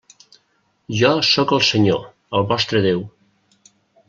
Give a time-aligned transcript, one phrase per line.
[1.01, 2.01] Jo sóc el Senyor,
[2.39, 3.05] el vostre Déu.